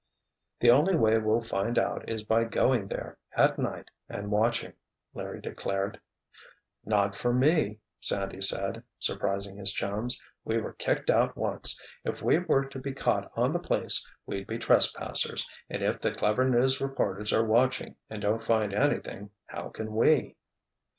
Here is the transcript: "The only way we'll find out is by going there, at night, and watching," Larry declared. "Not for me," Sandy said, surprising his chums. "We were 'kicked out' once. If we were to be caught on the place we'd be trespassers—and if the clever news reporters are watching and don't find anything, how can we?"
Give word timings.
"The 0.61 0.71
only 0.71 0.95
way 0.95 1.19
we'll 1.19 1.43
find 1.43 1.77
out 1.77 2.09
is 2.09 2.23
by 2.23 2.43
going 2.43 2.87
there, 2.87 3.19
at 3.37 3.59
night, 3.59 3.91
and 4.09 4.31
watching," 4.31 4.73
Larry 5.13 5.39
declared. 5.39 6.01
"Not 6.83 7.13
for 7.13 7.31
me," 7.31 7.77
Sandy 7.99 8.41
said, 8.41 8.81
surprising 8.97 9.57
his 9.57 9.71
chums. 9.71 10.19
"We 10.43 10.57
were 10.57 10.73
'kicked 10.73 11.11
out' 11.11 11.35
once. 11.37 11.79
If 12.03 12.23
we 12.23 12.39
were 12.39 12.65
to 12.65 12.79
be 12.79 12.93
caught 12.93 13.31
on 13.35 13.51
the 13.51 13.59
place 13.59 14.03
we'd 14.25 14.47
be 14.47 14.57
trespassers—and 14.57 15.83
if 15.83 16.01
the 16.01 16.09
clever 16.15 16.45
news 16.45 16.81
reporters 16.81 17.31
are 17.31 17.45
watching 17.45 17.95
and 18.09 18.23
don't 18.23 18.43
find 18.43 18.73
anything, 18.73 19.29
how 19.45 19.69
can 19.69 19.93
we?" 19.95 20.35